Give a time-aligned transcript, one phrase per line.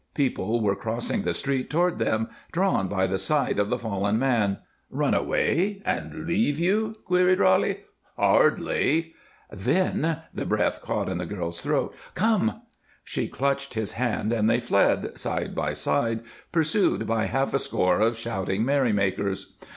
[0.15, 4.57] People were crossing the street toward them, drawn by the sight of the fallen man.
[4.89, 7.81] "Run away and leave you?" queried Roly.
[8.17, 9.13] "Hardly!"
[9.51, 12.63] "Then" the breath caught in the girl's throat "come!"
[13.03, 16.21] She clutched his hand and they fled, side by side,
[16.51, 19.55] pursued by half a score of shouting merrymakers.